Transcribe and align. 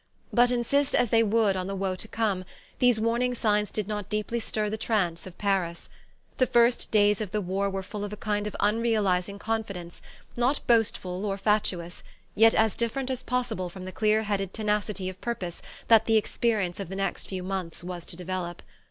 But 0.33 0.49
insist 0.49 0.95
as 0.95 1.11
they 1.11 1.21
would 1.21 1.55
on 1.55 1.67
the 1.67 1.75
woe 1.75 1.95
to 1.95 2.07
come, 2.07 2.43
these 2.79 2.99
warning 2.99 3.35
signs 3.35 3.69
did 3.69 3.87
not 3.87 4.09
deeply 4.09 4.39
stir 4.39 4.67
the 4.67 4.75
trance 4.75 5.27
of 5.27 5.37
Paris. 5.37 5.89
The 6.39 6.47
first 6.47 6.89
days 6.89 7.21
of 7.21 7.29
the 7.29 7.39
war 7.39 7.69
were 7.69 7.83
full 7.83 8.03
of 8.03 8.11
a 8.11 8.17
kind 8.17 8.47
of 8.47 8.55
unrealizing 8.61 9.37
confidence, 9.37 10.01
not 10.35 10.65
boastful 10.65 11.23
or 11.23 11.37
fatuous, 11.37 12.01
yet 12.33 12.55
as 12.55 12.75
different 12.75 13.11
as 13.11 13.21
possible 13.21 13.69
from 13.69 13.83
the 13.83 13.91
clear 13.91 14.23
headed 14.23 14.55
tenacity 14.55 15.07
of 15.07 15.21
purpose 15.21 15.61
that 15.87 16.07
the 16.07 16.17
experience 16.17 16.79
of 16.79 16.89
the 16.89 16.95
next 16.95 17.27
few 17.27 17.43
months 17.43 17.83
was 17.83 18.03
to 18.07 18.17
develop. 18.17 18.63